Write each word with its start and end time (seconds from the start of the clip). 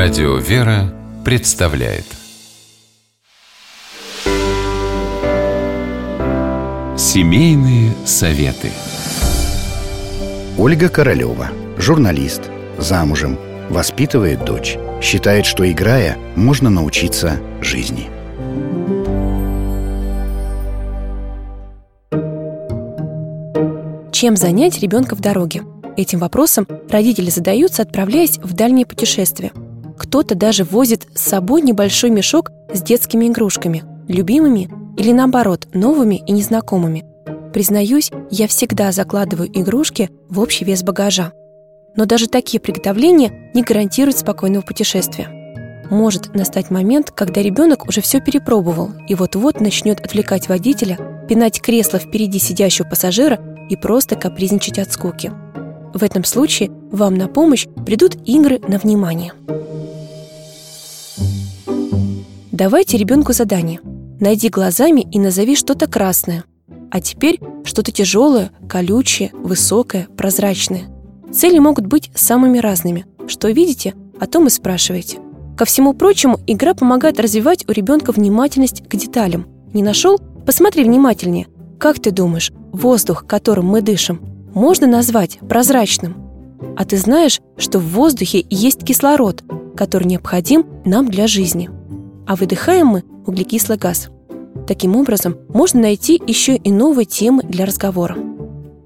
Радио 0.00 0.36
«Вера» 0.36 0.94
представляет 1.24 2.04
Семейные 6.96 7.92
советы 8.06 8.70
Ольга 10.56 10.88
Королева, 10.88 11.48
журналист, 11.78 12.42
замужем, 12.78 13.40
воспитывает 13.70 14.44
дочь. 14.44 14.78
Считает, 15.02 15.46
что 15.46 15.68
играя, 15.68 16.16
можно 16.36 16.70
научиться 16.70 17.40
жизни. 17.60 18.08
Чем 24.12 24.36
занять 24.36 24.78
ребенка 24.78 25.16
в 25.16 25.20
дороге? 25.20 25.62
Этим 25.96 26.20
вопросом 26.20 26.68
родители 26.88 27.30
задаются, 27.30 27.82
отправляясь 27.82 28.38
в 28.38 28.52
дальние 28.52 28.86
путешествия. 28.86 29.50
Кто-то 30.08 30.34
даже 30.34 30.64
возит 30.64 31.06
с 31.14 31.20
собой 31.20 31.60
небольшой 31.60 32.08
мешок 32.08 32.50
с 32.72 32.80
детскими 32.80 33.26
игрушками, 33.26 33.84
любимыми 34.08 34.70
или 34.96 35.12
наоборот, 35.12 35.68
новыми 35.74 36.22
и 36.26 36.32
незнакомыми. 36.32 37.04
Признаюсь, 37.52 38.10
я 38.30 38.48
всегда 38.48 38.90
закладываю 38.90 39.50
игрушки 39.52 40.08
в 40.30 40.40
общий 40.40 40.64
вес 40.64 40.82
багажа. 40.82 41.32
Но 41.94 42.06
даже 42.06 42.26
такие 42.26 42.58
приготовления 42.58 43.50
не 43.52 43.62
гарантируют 43.62 44.16
спокойного 44.16 44.62
путешествия. 44.62 45.28
Может 45.90 46.34
настать 46.34 46.70
момент, 46.70 47.10
когда 47.10 47.42
ребенок 47.42 47.86
уже 47.86 48.00
все 48.00 48.22
перепробовал 48.22 48.92
и 49.08 49.14
вот-вот 49.14 49.60
начнет 49.60 50.00
отвлекать 50.00 50.48
водителя, 50.48 51.26
пинать 51.28 51.60
кресло 51.60 51.98
впереди 51.98 52.38
сидящего 52.38 52.88
пассажира 52.88 53.38
и 53.68 53.76
просто 53.76 54.16
капризничать 54.16 54.78
от 54.78 54.90
скуки. 54.90 55.30
В 55.92 56.02
этом 56.02 56.24
случае 56.24 56.70
вам 56.90 57.16
на 57.16 57.28
помощь 57.28 57.66
придут 57.84 58.16
игры 58.26 58.58
на 58.66 58.78
внимание. 58.78 59.34
Давайте 62.58 62.96
ребенку 62.96 63.32
задание. 63.32 63.78
Найди 64.18 64.48
глазами 64.48 65.06
и 65.12 65.20
назови 65.20 65.54
что-то 65.54 65.86
красное. 65.86 66.42
А 66.90 67.00
теперь 67.00 67.38
что-то 67.62 67.92
тяжелое, 67.92 68.50
колючее, 68.68 69.30
высокое, 69.32 70.08
прозрачное. 70.16 70.88
Цели 71.32 71.60
могут 71.60 71.86
быть 71.86 72.10
самыми 72.16 72.58
разными. 72.58 73.06
Что 73.28 73.48
видите, 73.48 73.94
о 74.18 74.26
том 74.26 74.48
и 74.48 74.50
спрашивайте. 74.50 75.20
Ко 75.56 75.66
всему 75.66 75.94
прочему, 75.94 76.40
игра 76.48 76.74
помогает 76.74 77.20
развивать 77.20 77.64
у 77.68 77.70
ребенка 77.70 78.10
внимательность 78.10 78.82
к 78.88 78.96
деталям. 78.96 79.46
Не 79.72 79.84
нашел? 79.84 80.18
Посмотри 80.44 80.82
внимательнее. 80.82 81.46
Как 81.78 82.00
ты 82.00 82.10
думаешь, 82.10 82.50
воздух, 82.72 83.24
которым 83.24 83.66
мы 83.66 83.82
дышим, 83.82 84.20
можно 84.52 84.88
назвать 84.88 85.38
прозрачным? 85.48 86.16
А 86.76 86.84
ты 86.84 86.96
знаешь, 86.96 87.40
что 87.56 87.78
в 87.78 87.88
воздухе 87.92 88.44
есть 88.50 88.84
кислород, 88.84 89.44
который 89.76 90.08
необходим 90.08 90.66
нам 90.84 91.08
для 91.08 91.28
жизни. 91.28 91.70
А 92.28 92.36
выдыхаем 92.36 92.88
мы 92.88 93.04
углекислый 93.26 93.78
газ. 93.78 94.10
Таким 94.66 94.96
образом, 94.96 95.38
можно 95.48 95.80
найти 95.80 96.20
еще 96.26 96.56
и 96.56 96.70
новые 96.70 97.06
темы 97.06 97.42
для 97.42 97.64
разговора. 97.64 98.18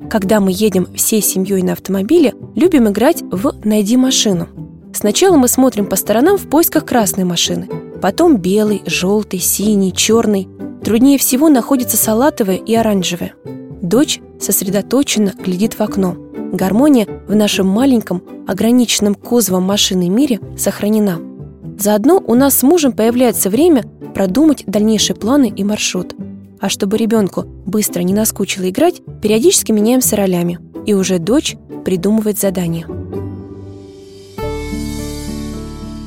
Когда 0.08 0.38
мы 0.38 0.52
едем 0.54 0.86
всей 0.94 1.20
семьей 1.20 1.62
на 1.62 1.72
автомобиле, 1.72 2.34
любим 2.54 2.88
играть 2.88 3.22
в 3.22 3.52
«Найди 3.64 3.96
машину». 3.96 4.46
Сначала 4.94 5.36
мы 5.36 5.48
смотрим 5.48 5.86
по 5.86 5.96
сторонам 5.96 6.38
в 6.38 6.48
поисках 6.48 6.84
красной 6.84 7.24
машины, 7.24 7.68
потом 8.00 8.36
белый, 8.36 8.82
желтый, 8.86 9.40
синий, 9.40 9.92
черный. 9.92 10.48
Труднее 10.84 11.18
всего 11.18 11.48
находятся 11.48 11.96
салатовые 11.96 12.58
и 12.58 12.76
оранжевые. 12.76 13.34
Дочь 13.82 14.20
сосредоточенно 14.38 15.32
глядит 15.44 15.74
в 15.74 15.80
окно. 15.80 16.14
Гармония 16.52 17.08
в 17.26 17.34
нашем 17.34 17.66
маленьком, 17.66 18.22
ограниченном 18.46 19.16
кузовом 19.16 19.64
машины 19.64 20.08
мире 20.08 20.38
сохранена. 20.56 21.31
Заодно 21.78 22.22
у 22.26 22.34
нас 22.34 22.58
с 22.58 22.62
мужем 22.62 22.92
появляется 22.92 23.50
время 23.50 23.84
продумать 24.14 24.64
дальнейшие 24.66 25.16
планы 25.16 25.52
и 25.54 25.64
маршрут. 25.64 26.14
А 26.60 26.68
чтобы 26.68 26.96
ребенку 26.96 27.44
быстро 27.66 28.02
не 28.02 28.14
наскучило 28.14 28.68
играть, 28.68 29.02
периодически 29.20 29.72
меняемся 29.72 30.16
ролями, 30.16 30.60
и 30.86 30.94
уже 30.94 31.18
дочь 31.18 31.56
придумывает 31.84 32.38
задания. 32.38 32.86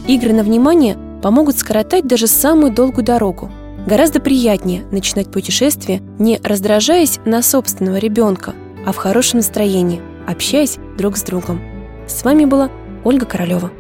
Игры 0.08 0.34
на 0.34 0.44
внимание 0.44 0.98
помогут 1.22 1.58
скоротать 1.58 2.08
даже 2.08 2.28
самую 2.28 2.72
долгую 2.72 3.04
дорогу. 3.04 3.50
Гораздо 3.88 4.20
приятнее 4.20 4.84
начинать 4.92 5.32
путешествие, 5.32 6.02
не 6.20 6.40
раздражаясь 6.44 7.20
на 7.26 7.42
собственного 7.42 7.98
ребенка, 7.98 8.54
а 8.86 8.92
в 8.92 8.98
хорошем 8.98 9.40
настроении, 9.40 10.02
общаясь 10.28 10.78
друг 10.98 11.18
с 11.18 11.24
другом. 11.24 11.60
С 12.08 12.24
вами 12.24 12.46
была 12.46 12.70
Ольга 13.04 13.26
Королева. 13.26 13.72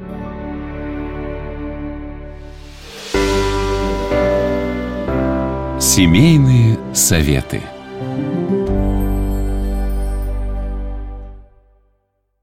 Семейные 5.95 6.77
советы. 6.93 7.61